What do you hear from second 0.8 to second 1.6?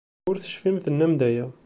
tennam-d aya.